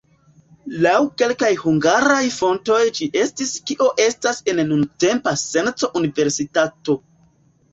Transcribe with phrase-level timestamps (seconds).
[0.85, 6.99] Laŭ kelkaj hungaraj fontoj ĝi estis kio estas en nuntempa senco universitato.